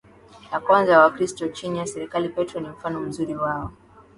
[0.51, 3.71] ya kwanza ya Wakristo chini ya serikali Petro ni mfano mzuri wa